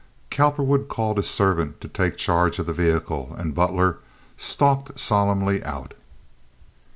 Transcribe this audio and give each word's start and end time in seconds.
Cowperwood 0.31 0.87
called 0.87 1.17
his 1.17 1.29
servant 1.29 1.79
to 1.79 1.87
take 1.87 2.17
charge 2.17 2.57
of 2.57 2.65
the 2.65 2.73
vehicle, 2.73 3.35
and 3.37 3.53
Butler 3.53 3.99
stalked 4.35 4.99
solemnly 4.99 5.63
out. 5.63 5.93